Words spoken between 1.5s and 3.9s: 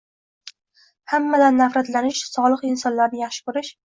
nafratlanish– solih insonlarni yaxshi ko‘rish